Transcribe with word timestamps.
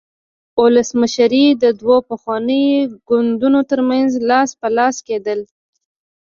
ولسمشري 0.63 1.45
د 1.63 1.63
دوو 1.79 1.95
پخوانیو 2.09 2.89
ګوندونو 3.09 3.59
ترمنځ 3.71 4.09
لاس 4.29 4.49
په 4.59 4.67
لاس 4.77 4.95
کېدل. 5.07 5.39